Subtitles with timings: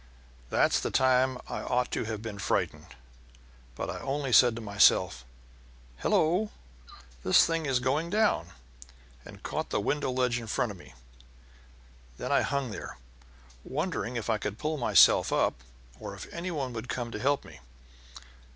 [0.49, 2.87] That's the time I ought to have been frightened,
[3.75, 5.23] but I only said to myself,
[5.97, 6.49] 'Hello!
[7.23, 8.47] this thing's going down,'
[9.25, 10.95] and caught the window ledge in front of me.
[12.17, 12.97] Then I hung there,
[13.63, 15.61] wondering if I could pull myself up
[15.99, 17.59] or if any one would come to help me.